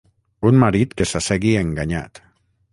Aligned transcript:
Un 0.51 0.57
marit 0.63 0.95
que 1.03 1.07
s'assegui 1.11 1.53
enganyat. 1.63 2.25